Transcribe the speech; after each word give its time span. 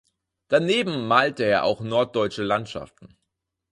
Daneben 0.47 1.05
malte 1.05 1.43
er 1.43 1.63
auch 1.63 1.81
norddeutsche 1.81 2.41
Landschaften. 2.41 3.19